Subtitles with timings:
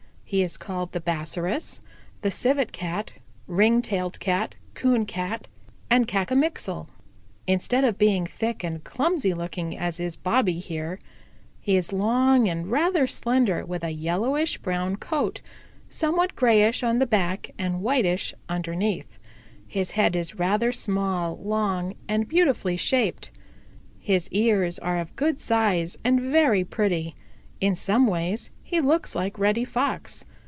[0.31, 1.81] He is called the Bassaris,
[2.21, 3.11] the Civet Cat,
[3.47, 5.49] Ring tailed Cat, Coon Cat
[5.89, 6.87] and Cacomixtle.
[7.47, 11.01] Instead of being thick and clumsy looking, as is Bobby here,
[11.59, 15.41] he is long and rather slender, with a yellowish brown coat,
[15.89, 19.19] somewhat grayish on the back and whitish underneath.
[19.67, 23.31] His head is rather small, long and beautifully shaped.
[23.99, 27.17] His ears are of good size and very pretty.
[27.59, 30.23] In some ways he looks like Reddy Fox.